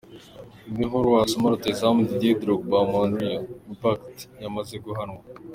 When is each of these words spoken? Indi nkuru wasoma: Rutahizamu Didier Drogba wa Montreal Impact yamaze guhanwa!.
Indi 0.67 0.83
nkuru 0.89 1.07
wasoma: 1.15 1.51
Rutahizamu 1.53 2.05
Didier 2.07 2.37
Drogba 2.41 2.73
wa 2.79 2.85
Montreal 2.91 3.45
Impact 3.71 4.15
yamaze 4.43 4.75
guhanwa!. 4.85 5.21